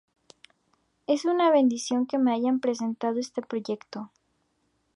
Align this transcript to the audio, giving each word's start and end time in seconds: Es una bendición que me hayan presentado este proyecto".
Es 1.05 1.25
una 1.25 1.51
bendición 1.51 2.07
que 2.07 2.17
me 2.17 2.33
hayan 2.33 2.59
presentado 2.59 3.19
este 3.19 3.43
proyecto". 3.43 4.09